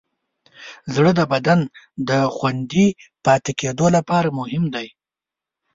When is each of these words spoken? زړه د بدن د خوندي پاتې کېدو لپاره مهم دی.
زړه 0.93 1.11
د 1.19 1.21
بدن 1.33 1.59
د 2.09 2.11
خوندي 2.35 2.87
پاتې 3.25 3.51
کېدو 3.59 3.85
لپاره 3.97 4.29
مهم 4.39 4.63
دی. 4.75 4.87